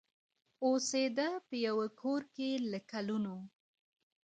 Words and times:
اوسېده 0.65 1.27
په 1.47 1.55
یوه 1.67 1.85
کورکي 2.01 2.51
له 2.71 2.79
کلونو 2.91 3.35